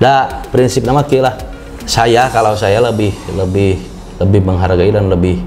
[0.00, 1.36] Nah, prinsip nama lah.
[1.84, 3.76] Saya kalau saya lebih lebih
[4.16, 5.44] lebih menghargai dan lebih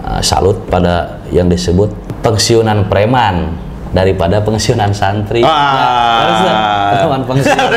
[0.00, 1.92] uh, salut pada yang disebut
[2.24, 3.52] pensiunan preman
[3.92, 5.44] daripada pensiunan santri.
[5.44, 5.52] Ah.
[5.52, 5.88] Ya,
[6.24, 6.56] terus lah,
[7.04, 7.68] teman pensiun.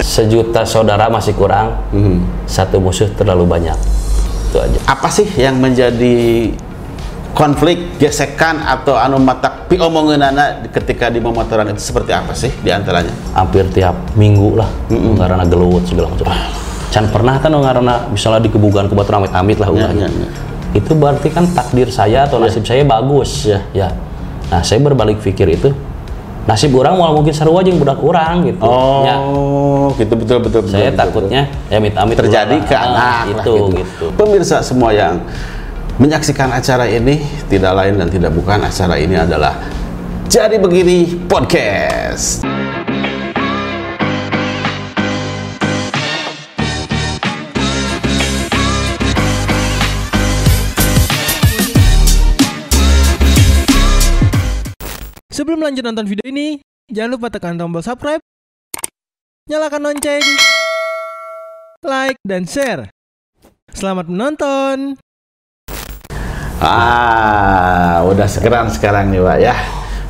[0.16, 1.76] Sejuta saudara masih kurang,
[2.48, 3.76] satu musuh terlalu banyak.
[4.48, 4.78] Itu aja.
[4.88, 6.48] Apa sih yang menjadi
[7.32, 12.68] konflik, gesekan atau anu matak pi omongeunana ketika di momotoran itu seperti apa sih di
[12.68, 13.12] antaranya?
[13.32, 14.68] hampir tiap minggu lah
[15.16, 16.28] karena gelut segala macam
[16.92, 20.28] can pernah kan karena misalnya di kebugan kebetulan amit-amit lah ulahnya ya, ya.
[20.76, 23.64] itu berarti kan takdir saya atau nasib saya bagus Ya.
[23.72, 23.88] ya
[24.52, 25.72] nah saya berbalik pikir itu
[26.44, 28.68] nasib orang mau mungkin seru aja yang budak orang gitu
[29.08, 30.74] Ya, Oh, gitu betul betul betul.
[30.76, 33.62] saya betul, takutnya ya amit-amit terjadi ke anak Ah, lah itu gitu.
[33.80, 35.16] gitu Pemirsa semua yang
[36.00, 37.20] menyaksikan acara ini
[37.52, 39.60] tidak lain dan tidak bukan acara ini adalah
[40.32, 42.48] Jadi Begini Podcast.
[55.32, 56.60] Sebelum lanjut nonton video ini,
[56.92, 58.20] jangan lupa tekan tombol subscribe,
[59.48, 60.24] nyalakan lonceng,
[61.84, 62.88] like, dan share.
[63.72, 65.00] Selamat menonton!
[66.62, 69.54] Ah, udah segeran sekarang nih, Pak ya.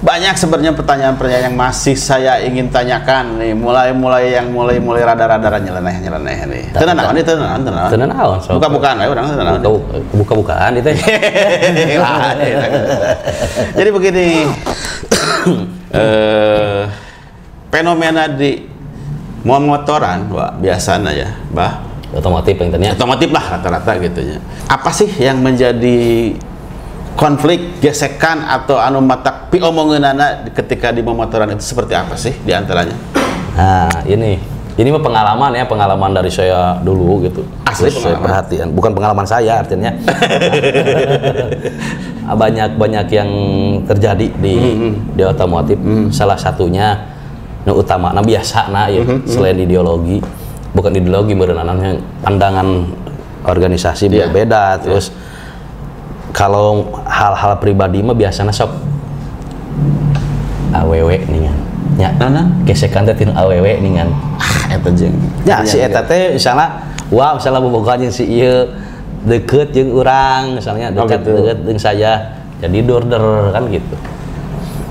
[0.02, 6.64] Banyak sebenarnya pertanyaan-pertanyaan yang masih saya ingin tanyakan nih, mulai-mulai yang mulai-mulai rada-rada nyeleneh-nyeleneh nih.
[6.74, 7.90] Tenan naon nih, tenan naon, tenan naon.
[7.94, 8.38] Tenan naon.
[8.42, 9.62] Buka-bukaan we urang tenan naon.
[9.62, 11.06] Buka- buka-bukaan itu ya.
[13.78, 14.26] Jadi begini,
[16.02, 16.82] eh,
[17.70, 18.58] fenomena di
[19.46, 21.78] motoran, Wak, biasanya ya, bah,
[22.12, 24.38] otomotif yang ternyata otomotif lah rata-rata gitu ya.
[24.68, 26.32] Apa sih yang menjadi
[27.16, 32.52] konflik, gesekan atau anu matak pi omongeunana ketika di motoran itu seperti apa sih di
[32.52, 32.96] antaranya?
[33.52, 34.40] Nah, ini
[34.72, 37.44] ini mah pengalaman ya, pengalaman dari saya dulu gitu.
[37.68, 39.92] Asli Terus saya perhatian, bukan pengalaman saya artinya.
[42.32, 43.30] banyak banyak yang
[43.84, 45.76] terjadi di Hmm, di otomotif.
[46.08, 46.96] Salah satunya
[47.68, 50.24] nu utama, nah biasa nah ya, Hmm, selain ideologi,
[50.72, 52.88] bukan ideologi namanya pandangan
[53.44, 54.28] organisasi Iya.
[54.28, 54.80] berbeda.
[54.80, 55.12] Terus
[56.32, 58.72] kalau hal-hal pribadi mah biasanya sok
[60.72, 61.56] aww ningan.
[62.00, 62.48] Ya, Nana?
[62.64, 64.08] gesekan teh tina aww ningan.
[64.40, 65.12] Ah, eta jeung.
[65.44, 68.72] Ya, si eta teh misalnya wah misalnya bobogohan jeung si ieu
[69.28, 71.30] deket jeung urang misalnya Oh, dekat gitu.
[71.36, 72.12] deket jeung saya.
[72.62, 73.96] Jadi dorder kan gitu.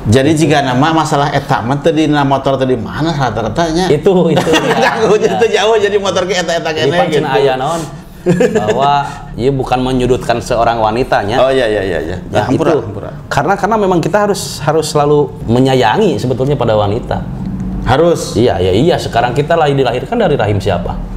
[0.10, 3.86] Jadi jika nama masalah eta mah teu dina motor teh di mana rata-ratanya?
[3.94, 4.50] Itu itu.
[4.98, 7.22] Aku itu jauh jadi motor ke eta-eta kene gitu.
[7.22, 7.82] aya naon
[8.26, 9.06] bahwa
[9.38, 11.38] ia bukan menyudutkan seorang wanitanya.
[11.42, 12.18] Oh iya iya iya iya.
[12.30, 13.12] Ya, hampura, itu hampura.
[13.30, 17.22] karena karena memang kita harus harus selalu menyayangi sebetulnya pada wanita.
[17.82, 18.96] Harus Iya, ya iya.
[19.02, 21.11] Sekarang kita lahir dilahirkan dari rahim siapa?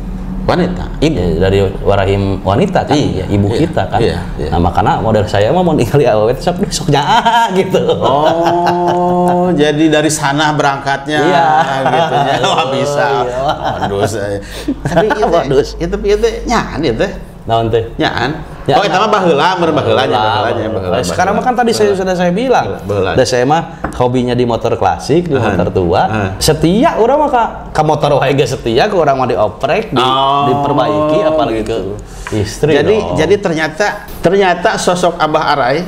[0.44, 1.16] Wanita, ibu.
[1.16, 3.98] Ya, dari rahim wanita kan, Iya, ya, ibu iya, kita kan.
[4.00, 4.48] iya, iya.
[4.52, 7.80] Nah, makanya model saya mah mau ningali awet sok soknya ah gitu.
[7.96, 11.46] Oh, jadi dari sana berangkatnya Iya.
[11.88, 12.34] gitu ya.
[12.44, 13.06] Wah, bisa.
[13.24, 13.38] Iya.
[13.44, 14.00] Waduh.
[14.04, 14.38] saya.
[14.84, 15.60] Tapi itu Waduh.
[15.60, 17.06] itu itu nyaan itu.
[17.44, 17.92] Naon teh?
[18.00, 18.30] Nyaan.
[18.64, 20.96] Ya, oh, itu mah baheula, meureun baheulanya, baheulanya, baheula.
[20.96, 22.80] Nah, Sekarang mah kan tadi saya sudah saya bilang.
[22.88, 23.12] Baheula.
[23.12, 26.32] Dan saya mah hobinya di motor klasik, di motor tua.
[26.40, 27.44] Setia orang mah ka,
[27.76, 32.00] ka motor wae ge setia, ke orang mah dioprek, di, Oh, diperbaiki apalagi gitu.
[32.24, 32.72] ke istri.
[32.72, 33.16] Jadi dong.
[33.20, 33.86] jadi ternyata
[34.24, 35.84] ternyata sosok Abah Arai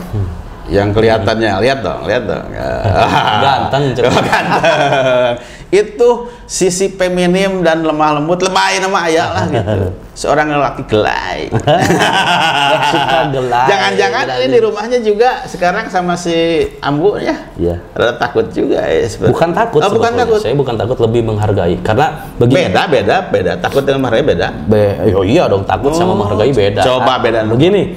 [0.69, 2.45] yang kelihatannya lihat dong, lihat dong.
[3.49, 5.41] Ganteng, Oh, ganteng.
[5.73, 6.09] Itu
[6.45, 9.89] sisi feminim dan lemah lembut, lemah nama ayah lah gitu.
[10.17, 11.53] Seorang lelaki gelai.
[12.91, 13.67] suka gelai.
[13.69, 16.33] Jangan-jangan ini di rumahnya juga sekarang sama si
[16.81, 17.37] Ambu ya.
[17.55, 17.77] Iya.
[17.93, 19.33] Rada takut juga ya sebenarnya.
[19.33, 20.25] Bukan takut Oh, bukan sebetulnya.
[20.25, 20.39] takut.
[20.41, 21.77] Saya bukan takut, lebih menghargai.
[21.81, 22.07] Karena
[22.37, 22.57] begini.
[22.65, 23.53] Beda, beda, beda.
[23.61, 24.49] Takut dengan marah beda.
[24.65, 26.81] Be, oh iya dong takut sama Oh, menghargai beda.
[26.81, 27.45] coba beda.
[27.47, 27.93] Begini,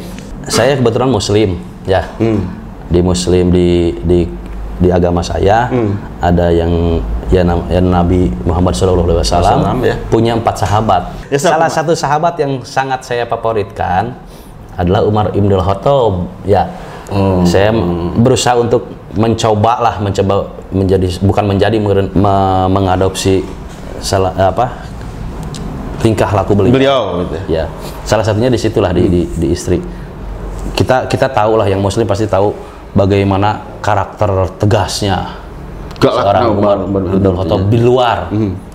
[0.45, 1.55] saya kebetulan muslim,
[1.85, 2.03] ya.
[2.19, 2.43] Hmm.
[2.89, 4.19] Di muslim di di
[4.75, 5.95] di agama saya Hmm.
[6.19, 9.95] ada yang ya, ya Nabi Muhammad SAW Wasallam, ya.
[10.09, 11.13] punya empat sahabat.
[11.29, 11.37] Ya?
[11.37, 14.17] Salah satu sahabat yang sangat saya favoritkan
[14.75, 16.13] adalah Umar Ibn Khattab.
[16.43, 16.69] Ya,
[17.09, 17.41] Hmm.
[17.41, 17.73] saya
[18.21, 18.85] berusaha untuk
[19.17, 23.41] mencoba lah, mencoba menjadi bukan menjadi me- mengadopsi
[23.97, 24.85] salah apa
[26.05, 26.73] tingkah laku beliau.
[26.77, 27.37] Beliau gitu.
[27.49, 27.65] Ya,
[28.05, 29.81] salah satunya di situlah di, di, di istri.
[30.77, 32.53] Kita kita tahu lah yang Muslim pasti tahu
[32.93, 34.29] bagaimana karakter
[34.61, 35.33] tegasnya
[35.99, 38.17] Galaknya seorang Umar Umar bin Khattab, di luar.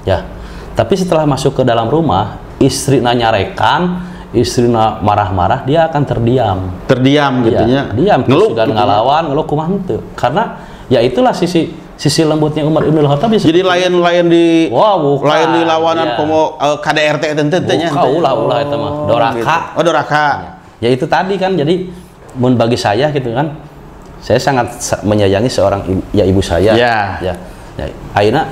[0.05, 0.29] Ya,
[0.77, 4.05] tapi setelah masuk ke dalam rumah, istri nyarekan,
[4.37, 6.59] istri marah-marah, dia akan terdiam.
[6.85, 8.69] Terdiam gitu Ya, diam gitu nya.
[8.69, 10.05] ngalawan, ngeluh kumaha henteu.
[10.13, 10.61] Karena
[10.93, 15.25] ya itulah sisi sisi lembutnya Umar Ibn Khattab bisa Jadi lain-lain di Wah, bukan.
[15.31, 16.17] lain di lawanan Iya.
[16.19, 17.89] komo eh, KDRT tentu tentunya.
[17.89, 18.93] Bukan, ulah, ulah itu mah.
[19.09, 19.57] Doraka.
[19.79, 20.27] Oh, Doraka.
[20.83, 21.89] ya itu tadi kan jadi
[22.37, 23.57] mun bagi saya gitu kan
[24.25, 27.21] saya sangat sa- menyayangi seorang ibu, ya ibu saya Ya.
[27.21, 27.35] ya,
[27.77, 27.85] ya.
[28.17, 28.49] Aina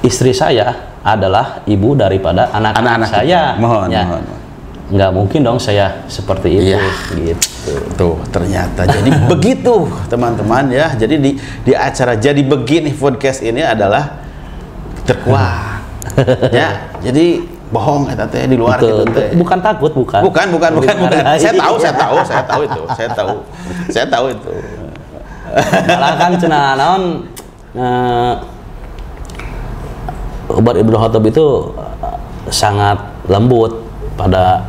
[0.00, 3.58] istri saya adalah ibu daripada anak-anak saya kita.
[3.58, 4.04] Mohon, ya.
[4.06, 4.24] mohon.
[4.86, 6.86] nggak mungkin dong saya seperti itu Iya.
[7.18, 10.94] gitu Tuh, ternyata jadi begitu, teman-teman ya.
[10.94, 11.30] Jadi di
[11.66, 14.22] di acara jadi begini podcast ini adalah
[15.02, 15.82] terkuat.
[16.54, 19.02] ya, jadi bohong eta teh di luar Betul.
[19.02, 19.28] gitu teh.
[19.34, 21.18] bukan takut bukan Bukan, bukan, bukan, bukan.
[21.34, 22.82] Saya tahu, saya tahu, saya tahu itu.
[22.94, 23.34] Saya tahu.
[23.90, 24.50] Saya tahu itu.
[25.86, 27.02] Malah kan cenah naon
[27.72, 28.32] eh,
[30.46, 32.16] Umar Ibn Khattab itu eh,
[32.48, 33.82] sangat lembut
[34.14, 34.62] pada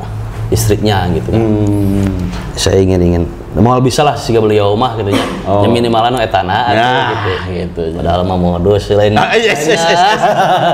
[0.48, 1.44] istrinya gitu kan.
[1.44, 2.08] Hmm.
[2.56, 3.24] saya ingin ingin
[3.58, 5.64] mau bisa lah sih beliau mah gitu ya Oh.
[5.64, 7.84] yang minimalan nu etana Ya, gitu gitu.
[7.96, 10.22] padahal mah modus lain Ah, yes, yes, yes, yes.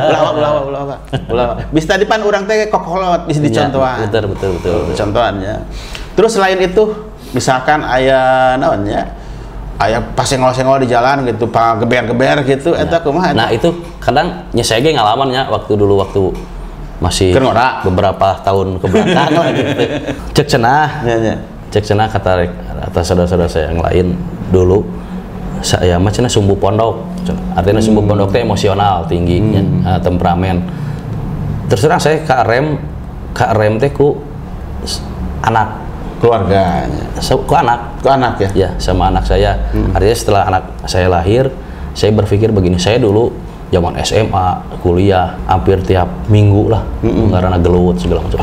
[0.09, 0.97] Ulah, ulah, ulah, ulah,
[1.29, 1.45] ulah.
[1.69, 4.01] Bisa tadi pan orang teh kokolot bisa dicontohan.
[4.01, 4.95] Ya, betul betul betul, betul.
[4.97, 5.55] Contohannya.
[6.13, 6.83] Terus selain itu,
[7.31, 9.05] misalkan ayah naon ya?
[9.81, 13.33] Ayah pas senggol-senggol di jalan gitu, pak geber-geber gitu, eta kumaha?
[13.33, 16.29] nah itu kadang saya ge ngalamannya waktu dulu waktu
[17.03, 17.83] masih Keur ngora.
[17.83, 19.83] beberapa tahun ke belakang lah gitu.
[20.39, 20.87] Cek cenah.
[21.03, 21.35] Ya, ya.
[21.67, 22.47] cek cenah kata
[22.79, 24.07] atas saudara-saudara saya yang lain
[24.55, 24.87] dulu
[25.59, 27.03] saya mah cenah sumbu pondok.
[27.55, 30.63] Artinya sumbu pondok teh emosional tinggi nya, eh, temperamen.
[31.67, 32.79] Terus terang saya kak rem
[33.35, 34.15] kak rem teh ku
[35.43, 35.82] anak
[36.23, 37.03] Keluarganya.
[37.19, 38.49] Se- ku anak Ke anak ya?
[38.55, 39.59] ya sama anak saya
[39.91, 41.51] artinya setelah anak saya lahir
[41.91, 43.27] saya berpikir begini saya dulu
[43.69, 44.47] zaman SMA
[44.79, 46.79] kuliah hampir tiap minggu lah
[47.29, 48.39] karena gelut segala macam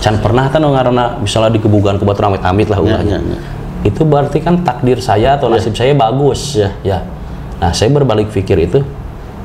[0.00, 3.38] can pernah kan karena misalnya di kebugan kebetulan amit-amit lah ulahnya ya, ya.
[3.84, 6.72] itu berarti kan takdir saya atau nasib saya bagus Ya.
[6.80, 6.98] ya
[7.60, 8.80] nah saya berbalik pikir itu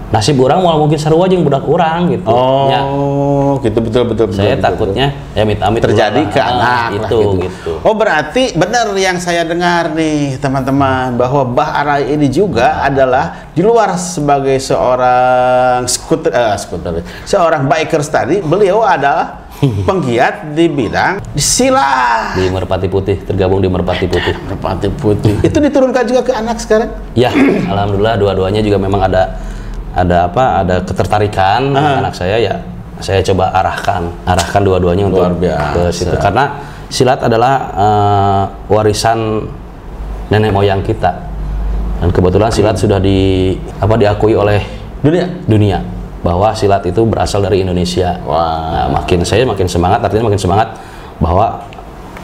[0.05, 2.29] nasib orang mau mungkin sarua jeung budak orang gitu
[2.65, 4.37] Ya, Oh, gitu betul betul betul.
[4.37, 7.41] saya betul, takutnya ya amit-amit terjadi ke anak lah itu gitu.
[7.41, 13.49] gitu Oh berarti benar yang saya dengar nih teman-teman bahwa Bah Arai ini juga adalah
[13.51, 16.91] di luar sebagai seorang skuter, eh, skuter,
[17.23, 19.47] seorang bikers tadi, beliau adalah
[19.87, 22.35] penggiat di bidang silat.
[22.35, 25.39] di Merpati Putih tergabung di Merpati Putih Merpati putih.
[25.39, 26.91] Itu diturunkan juga ke anak sekarang?
[27.15, 27.31] Ya,
[27.71, 29.39] alhamdulillah dua-duanya juga memang ada
[29.95, 30.43] ada apa?
[30.61, 32.03] Ada ketertarikan Ah.
[32.03, 32.55] anak saya ya.
[32.99, 39.43] Saya coba arahkan, arahkan dua-duanya untuk ke situ karena silat adalah eh, warisan
[40.31, 41.11] nenek moyang kita.
[41.99, 44.59] Dan kebetulan silat sudah di apa diakui oleh
[44.99, 45.27] Dunia.
[45.47, 45.79] dunia
[46.23, 48.17] bahwa silat itu berasal dari Indonesia.
[48.25, 48.71] Wah.
[48.73, 50.73] Nah, makin saya makin semangat, artinya makin semangat
[51.21, 51.61] bahwa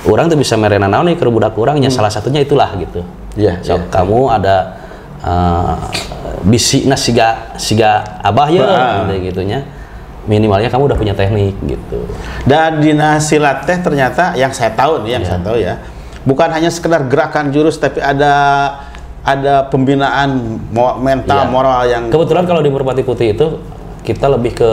[0.09, 3.05] orang tuh bisa merena naon nih ke budak orangnya salah satunya itulah gitu.
[3.37, 3.85] Iya, So, iya.
[3.93, 4.55] kamu ada
[5.21, 5.75] uh,
[6.43, 8.65] bisina siga siga abah ya
[9.09, 9.63] gitu gitunya.
[10.21, 12.05] Minimalnya kamu udah punya teknik gitu.
[12.45, 15.81] Dan di silat teh ternyata yang saya tahu nih, yang saya tahu ya,
[16.21, 18.33] bukan hanya sekedar gerakan jurus, tapi ada
[19.25, 20.61] ada pembinaan
[21.01, 21.49] mental, Iya.
[21.49, 23.47] moral yang Kebetulan kalau di Merpati Putih itu
[24.05, 24.71] kita lebih ke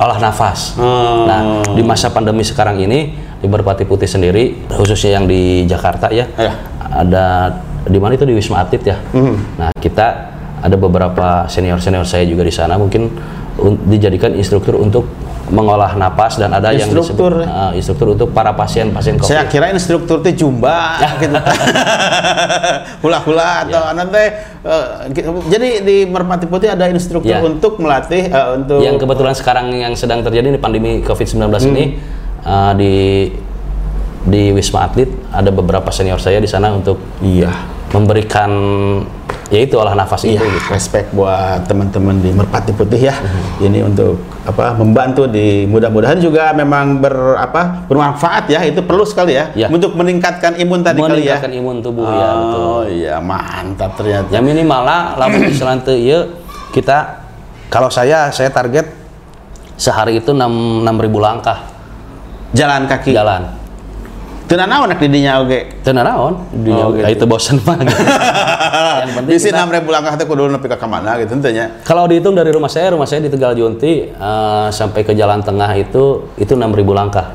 [0.00, 0.80] olah nafas.
[0.80, 1.28] Hmm.
[1.28, 1.40] Nah,
[1.76, 6.52] di masa pandemi sekarang ini di Merpati Putih sendiri, khususnya yang di Jakarta ya, Iya.
[6.88, 7.26] ada
[7.84, 8.96] di mana itu di Wisma Atlet ya.
[9.10, 9.36] Hmm.
[9.56, 10.06] Nah, kita
[10.62, 13.10] ada beberapa senior senior saya juga di sana mungkin
[13.58, 15.10] un- dijadikan instruktur untuk
[15.50, 17.42] mengolah napas dan ada yang Instruktur.
[17.42, 19.26] disebut uh, instruktur untuk para pasien pasien COVID.
[19.26, 21.34] saya kira instruktur teh jumba gitu.
[23.02, 24.28] Hula-hula atau teh
[24.62, 25.28] eh, gitu.
[25.50, 27.42] jadi di Merpati Putih ada instruktur Ya.
[27.42, 31.70] untuk melatih eh, untuk yang kebetulan sekarang yang sedang terjadi di pandemi COVID-19 Hmm.
[31.74, 31.84] ini
[32.44, 32.94] uh, di
[34.22, 37.50] di Wisma Atlet ada beberapa senior saya di sana untuk iya
[37.92, 38.50] memberikan
[39.52, 40.68] yaitu olah nafas Iya, itu gitu.
[40.72, 43.12] respect buat teman-teman di Merpati Putih ya.
[43.12, 43.68] Hmm.
[43.68, 44.16] Ini untuk
[44.48, 48.64] apa membantu di mudah-mudahan juga memang ber apa bermanfaat ya.
[48.64, 49.68] Itu perlu sekali ya, Ya.
[49.68, 51.36] untuk meningkatkan imun tadi kali ya.
[51.36, 52.60] Meningkatkan imun tubuh ya betul.
[52.64, 54.32] Oh iya, mantap ternyata.
[54.32, 56.32] Ya minimal lah lamun misalnya teu ieu
[56.72, 57.20] kita
[57.68, 58.88] kalau saya saya target
[59.76, 60.40] sehari itu 6
[60.80, 61.58] 6000 langkah
[62.52, 63.12] Jalan kaki.
[63.12, 63.48] jalan.
[64.52, 65.80] Teu naon nak di dinya oge.
[65.80, 67.08] Teu naon, dunia Oh, gitu.
[67.08, 67.80] itu bosan mah.
[67.88, 68.04] gitu.
[69.00, 71.80] Yang penting Bisi kita- 6000 langkah teh kudu nepi ka mana gitu tentunya.
[71.88, 75.72] Kalau dihitung dari rumah saya, rumah saya di Tegal Junti eh, sampai ke jalan tengah
[75.72, 77.32] itu itu 6000 langkah.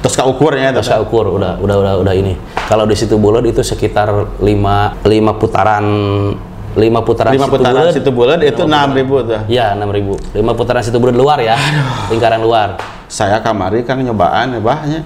[0.00, 2.32] Terus ka ukurnya Terus ukur udah udah udah udah ini.
[2.64, 5.04] Kalau di situ bulat itu sekitar 5 5
[5.36, 5.84] putaran
[6.74, 9.40] 5 putaran Lima situ putaran situ bulan itu Lima 6000 tuh.
[9.52, 10.16] Iya, 6000.
[10.40, 11.60] 5 putaran situ bulat luar ya.
[12.08, 12.80] Lingkaran luar.
[13.04, 15.00] Saya kamari Kang nyobaan ya bahnya.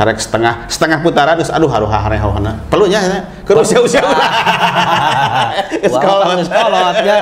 [0.00, 2.56] Karek setengah setengah putaran terus aduh haruh harehona.
[2.72, 3.20] Perlunya ya.
[3.44, 4.32] Ke usia usia ulah.
[5.92, 7.18] Wah, sekolot ya.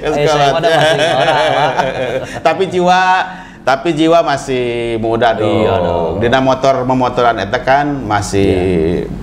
[0.00, 0.64] Eh, sekolah, Pak.
[2.40, 3.00] Tapi jiwa
[3.62, 5.46] tapi jiwa masih muda dong.
[5.46, 6.12] Iya dong.
[6.18, 8.50] Dina motor memotoran eta kan masih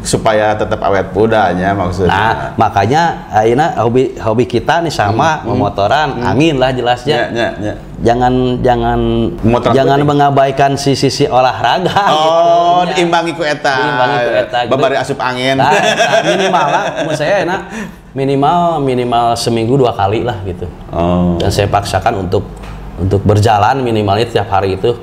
[0.05, 2.13] supaya tetap awet mudanya maksudnya.
[2.13, 7.33] Nah, makanya ayeuna hobi hobi kita nih sama memotoran, angin lah jelasnya.
[7.33, 7.73] Ya, ya, ya.
[7.99, 8.99] Jangan jangan
[9.43, 13.03] Motor jangan mengabaikan sisi-sisi olahraga Oh, gitu.
[13.03, 13.75] diimbangi ku eta.
[13.75, 14.71] Diimbangi ku eta, gitu.
[14.71, 15.59] Babari asup angin.
[15.59, 17.61] Nah, nah, minimal lah, menurut saya enak
[18.09, 20.65] minimal minimal seminggu dua kali lah gitu.
[20.89, 21.35] Oh.
[21.37, 22.47] Dan saya paksakan untuk
[22.95, 24.95] untuk berjalan minimalnya tiap hari itu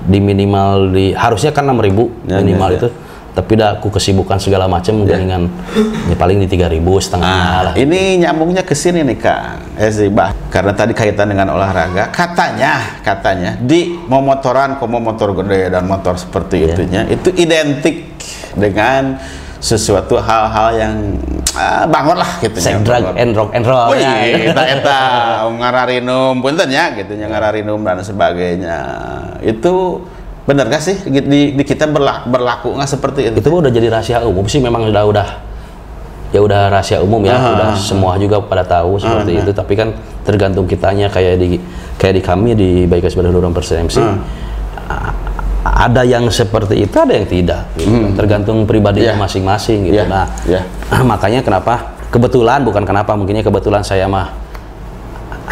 [0.00, 2.78] di minimal di harusnya kan 6000 Ya, minimal ya, ya.
[2.80, 2.88] itu.
[3.30, 5.46] Tapi dah aku kesibukan segala macam dengan
[6.06, 7.74] ya paling di 3000 setengahnya Nah, lah.
[7.78, 9.62] ini nyambungnya ke sini nih Kang.
[9.78, 10.34] Eh sih, Bah.
[10.50, 16.66] Karena tadi kaitan dengan olahraga, katanya, katanya di memotoran, komo motor gede dan motor seperti
[16.66, 16.74] Iya.
[16.74, 18.10] itunya, itu identik
[18.52, 19.14] dengan
[19.56, 20.94] sesuatu hal-hal yang
[21.52, 23.92] ah, bangun lah gitu Saya drag and rock and roll.
[23.92, 24.50] Wih, ya.
[24.50, 25.00] eta eta
[25.52, 28.78] ngararinum punten ya gitu nya ngararinum dan sebagainya.
[29.44, 30.00] Itu
[30.40, 31.20] benar gak sih di,
[31.52, 33.36] di- kita berlaku, berlaku nggak seperti itu?
[33.38, 35.28] itu udah jadi rahasia umum sih memang udah udah
[36.30, 39.74] ya udah rahasia umum ya Ah, udah ah, semua juga pada tahu seperti itu tapi
[39.74, 39.92] kan
[40.22, 41.58] tergantung kitanya kayak di
[41.96, 43.34] kayak di kami di Baik Sebagai
[43.98, 44.16] Ah.
[44.88, 45.14] a-
[45.60, 47.92] ada yang seperti itu ada yang tidak gitu.
[48.14, 49.20] tergantung pribadinya Iya.
[49.20, 50.62] masing-masing gitu Iya, nah iya.
[51.04, 54.32] makanya kenapa kebetulan bukan kenapa mungkinnya kebetulan saya mah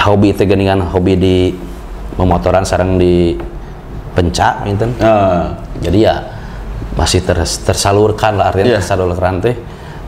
[0.00, 1.36] hobi itu geningan hobi di
[2.16, 3.34] memotoran sarang di
[4.18, 5.42] pencak gitu Eh,
[5.78, 6.14] jadi ya
[6.98, 8.78] masih ter- tersalurkan lah artinya Iya.
[8.82, 9.54] tersalurkan teh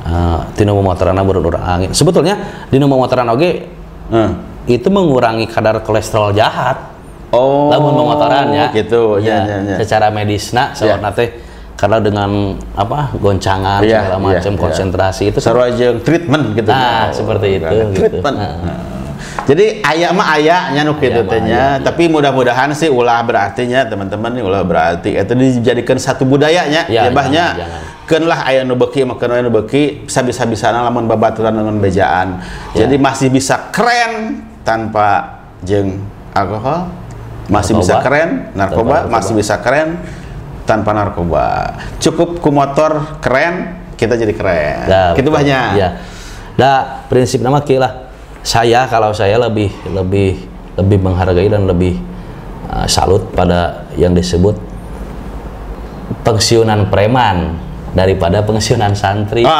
[0.02, 2.34] uh, tinu memotoranna berurang angin sebetulnya
[2.66, 3.70] di memotoran oge
[4.10, 4.30] eh.
[4.66, 6.90] itu mengurangi kadar kolesterol jahat
[7.30, 9.76] Oh, lamun memotoran ya Gitu, ya, ya, ya.
[9.78, 10.98] secara medisna Iya.
[10.98, 11.30] soalnya teh
[11.78, 14.58] karena dengan apa goncangan Iya, segala macam iya.
[14.58, 16.68] konsentrasi itu Sarua jeung treatment gitu.
[16.68, 18.18] Nah, Oh, seperti itu, gitu.
[18.18, 18.36] Treatment.
[18.36, 18.52] Nah.
[18.66, 18.78] Nah.
[19.50, 24.30] Jadi aya mah aya nya nu kitu nya, tapi mudah-mudahan sih ulah berarti nya teman-teman
[24.30, 27.82] nih ulah berarti itu dijadikan satu budayanya Ya, ya bahnya jangan, jangan.
[28.06, 32.38] keun lah aya nu beuki mah keun aya nu beuki bisa-bisana lamun babaturan dengan bejaan.
[32.78, 32.86] Ya.
[32.86, 35.98] Jadi masih bisa keren tanpa jeung
[36.30, 36.86] alkohol,
[37.50, 37.82] masih Narkoba.
[37.82, 39.98] bisa keren narkoba, masih bisa keren
[40.62, 41.74] tanpa narkoba.
[41.98, 44.86] Cukup ku motor keren, kita jadi keren.
[44.86, 45.74] Nah, gitu banyak.
[45.74, 45.98] Ya.
[46.54, 48.09] Nah, prinsip nama lah.
[48.40, 50.40] Saya kalau saya lebih lebih
[50.80, 52.00] lebih menghargai dan lebih
[52.66, 54.56] uh, salut pada yang disebut
[56.24, 57.56] pensiunan preman
[57.90, 59.42] daripada pensiunan santri.
[59.42, 59.50] Ah.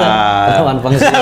[0.00, 0.46] Lah.
[0.58, 1.12] Preman pensiun.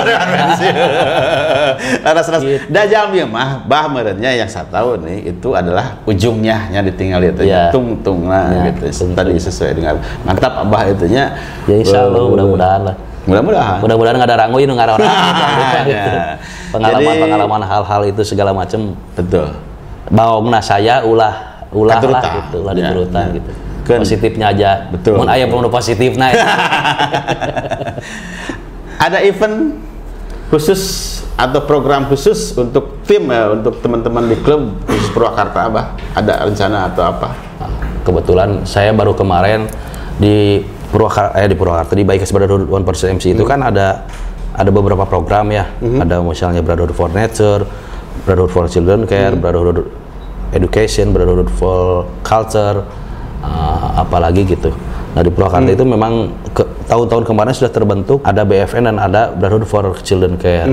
[2.01, 2.41] Laras laras.
[2.41, 2.63] Gitu.
[2.71, 7.43] Dajal bieu mah bah meureunnya yang saya tahu nih itu adalah ujungnya nya ditinggal itu
[7.43, 7.67] Ya.
[7.75, 8.87] tung tung nah Ya, gitu.
[8.87, 9.09] tung-tung.
[9.19, 11.35] Tadi sesuai dengan mantap abah itunya.
[11.67, 12.95] Ya insya Allah Eh, mudah-mudahan lah.
[13.23, 13.77] Mudah-mudahan.
[13.83, 15.11] Mudah-mudahan nggak ada rangoy nu ngarang orang.
[16.73, 19.53] Pengalaman-pengalaman hal-hal itu segala macam Betul.
[20.09, 23.25] bawangna saya ulah ulah lah gitu lah Ya, ya.
[23.37, 23.51] gitu
[23.83, 25.19] Kan- positifnya aja Betul.
[25.21, 26.31] mun aya penuh positif nah
[29.03, 29.75] Ada event
[30.47, 30.81] khusus
[31.33, 36.93] atau program khusus untuk tim ya untuk teman-teman di klub khusus Purwakarta Abah ada rencana
[36.93, 37.33] atau apa?
[38.05, 39.65] kebetulan saya baru kemarin
[40.21, 40.61] di
[40.93, 44.05] Purwakarta eh di Purwakarta di Baik Brotherhood One Percent MC itu kan ada
[44.53, 45.65] ada beberapa program ya
[45.99, 47.65] ada misalnya Brotherhood for Nature
[48.23, 49.89] Brotherhood for Children Care Brotherhood
[50.51, 52.85] Education Brotherhood for Culture
[53.41, 54.69] uh, apalagi gitu
[55.13, 59.65] nah di Purwakarta itu memang ke- tahun-tahun kemarin sudah terbentuk ada BFN dan ada Brotherhood
[59.65, 60.69] for Children Care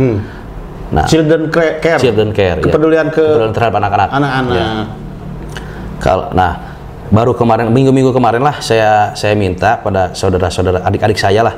[0.90, 1.98] nah Children Care.
[1.98, 2.64] Children Care ya.
[2.66, 4.54] Kepedulian ke kepedulian terhadap anak-anak anak-anak.
[4.58, 4.66] Ya.
[6.00, 6.52] Kalau nah
[7.10, 11.54] baru kemarin minggu-minggu kemarin lah saya saya minta pada saudara-saudara adik-adik saya lah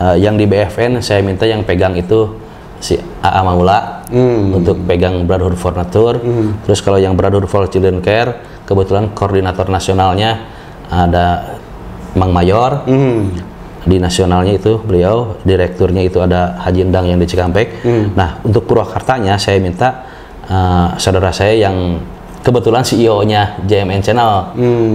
[0.00, 2.40] eh, yang di BFN saya minta yang pegang itu
[2.82, 4.04] si AA Maula
[4.52, 6.20] untuk pegang Brotherhood for Nature.
[6.68, 10.44] Terus kalau yang Brotherhood for Children Care kebetulan koordinator nasionalnya
[10.92, 11.56] ada
[12.12, 12.84] Mang Mayor.
[13.84, 17.84] Di nasionalnya itu beliau, direkturnya itu ada Haji Endang yang di Cikampek.
[18.16, 20.08] Nah, untuk Purwakartanya saya minta
[20.44, 22.00] eh, saudara saya yang
[22.40, 24.32] kebetulan CEO-nya JMN Channel,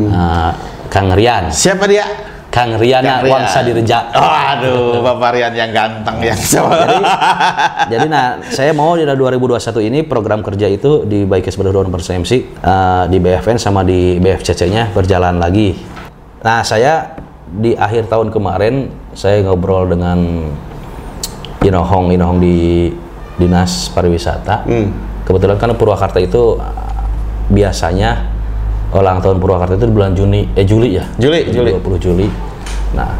[0.09, 0.51] eh,
[0.89, 1.53] Kang Rian.
[1.53, 2.05] Siapa dia?
[2.49, 3.33] Kang Riana Kang Rian.
[3.33, 4.09] Wangsa Dirja.
[4.13, 6.97] Oh, aduh, Bapak Rian yang ganteng yang Jadi,
[7.93, 12.31] jadi nah, saya mau di 2021 ini program kerja itu di Baikes Berdua Persen MC
[12.41, 15.77] eh, di BFN sama di BFCC-nya berjalan lagi.
[16.41, 17.13] Nah, saya
[17.49, 20.49] di akhir tahun kemarin saya ngobrol dengan
[21.59, 22.89] Inohong, Inohong di
[23.37, 24.65] Dinas Pariwisata.
[25.25, 26.57] Kebetulan kan Purwakarta itu
[27.49, 28.28] biasanya
[28.91, 31.71] ulang tahun Purwakarta itu di bulan Juni eh Juli ya Juli, Juli.
[31.75, 32.27] 20 Juli
[32.91, 33.13] nah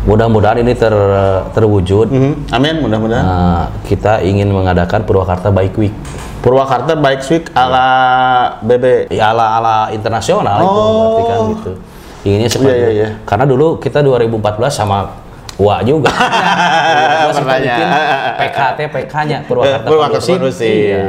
[0.00, 0.92] mudah-mudahan ini ter,
[1.52, 2.32] terwujud Mhm.
[2.50, 3.20] Amin, mudah-mudahan.
[3.20, 5.94] Nah, kita ingin mengadakan Purwakarta Bike Week
[6.40, 7.84] Purwakarta Bike Week ala
[8.60, 9.08] BB.
[9.10, 10.88] ya ala ala internasional itu Oh.
[10.90, 11.72] berarti kan gitu
[12.20, 13.08] inginnya seperti Iya, iya, iya.
[13.24, 15.08] karena dulu kita 2014 sama
[15.60, 16.08] Wah juga.
[17.36, 17.88] Bikin
[18.40, 20.64] PKT PK-nya Purwakarta Purwakarta.
[20.64, 21.00] Iya.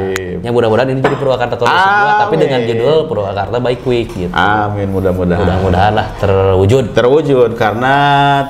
[0.44, 4.34] Ya mudah-mudahan ini jadi Purwakarta Kondusif juga, tapi dengan judul Purwakarta Bike Week gitu.
[4.36, 5.40] Amin, mudah-mudahan.
[5.40, 6.92] Mudah-mudahan lah terwujud.
[6.92, 7.94] Terwujud karena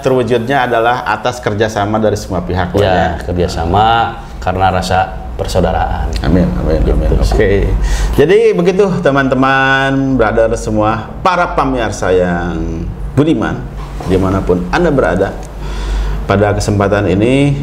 [0.03, 2.83] terwujudnya adalah atas kerjasama dari semua pihak ya.
[2.83, 6.11] Ya, kerjasama karena rasa persaudaraan.
[6.27, 7.09] Amin, amin, amin.
[7.21, 7.71] Oke.
[8.19, 13.61] Jadi begitu teman-teman, brother semua, para pamirsa yang budiman,
[14.09, 15.33] di mana pun Anda berada,
[16.27, 17.57] pada kesempatan ini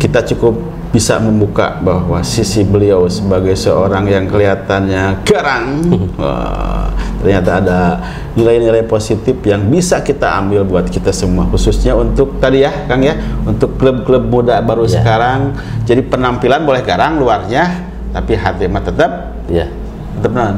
[0.00, 0.54] kita cukup
[0.94, 5.82] bisa membuka bahwa sisi beliau sebagai seorang yang kelihatannya garang,
[6.22, 6.86] wah,
[7.18, 7.80] ternyata ada
[8.38, 13.18] nilai-nilai positif yang bisa kita ambil buat kita semua, khususnya untuk tadi ya, Kang ya,
[13.42, 15.02] untuk klub-klub muda baru Ya.
[15.02, 15.58] sekarang.
[15.82, 19.10] Jadi penampilan boleh garang luarnya, tapi hati mah tetap
[19.44, 19.68] Ya,
[20.16, 20.56] tetap non,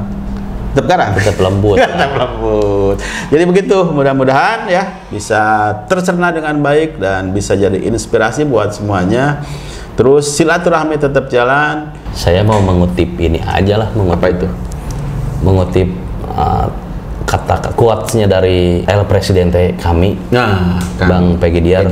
[0.76, 1.16] tetap garang.
[1.16, 1.80] tetap lembut.
[1.80, 2.96] tetap lembut.
[3.32, 9.40] Jadi begitu, mudah-mudahan ya bisa tercerna dengan baik dan bisa jadi inspirasi buat semuanya.
[9.96, 11.96] Terus silaturahmi tetap jalan.
[12.12, 14.48] Saya mau mengutip ini aja lah, mengutip, Apa itu?
[15.40, 15.88] mengutip
[16.28, 16.68] uh,
[17.24, 21.88] kata quotes-nya dari El Presidente kami, Nah, Bang Peggy Diar.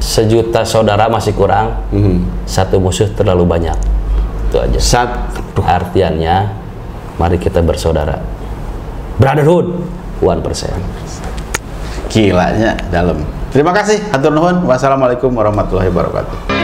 [0.00, 2.48] Sejuta saudara masih kurang, Mhm.
[2.48, 3.76] satu musuh terlalu banyak.
[4.48, 4.80] Itu aja.
[4.80, 5.44] Satu.
[5.56, 6.55] Artiannya,
[7.16, 8.20] mari kita bersaudara.
[9.16, 9.80] Brotherhood,
[10.20, 10.76] 1%.
[12.12, 13.24] Kilanya dalam.
[13.52, 14.00] Terima kasih.
[14.12, 14.64] Hatur nuhun.
[14.68, 16.55] Wassalamualaikum warahmatullahi wabarakatuh.